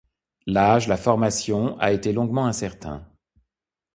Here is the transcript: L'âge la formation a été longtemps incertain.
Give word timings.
L'âge 0.47 0.87
la 0.87 0.97
formation 0.97 1.77
a 1.79 1.91
été 1.91 2.11
longtemps 2.11 2.47
incertain. 2.47 3.05